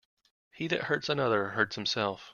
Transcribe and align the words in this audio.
He 0.49 0.65
that 0.69 0.85
hurts 0.85 1.09
another, 1.09 1.49
hurts 1.49 1.75
himself. 1.75 2.29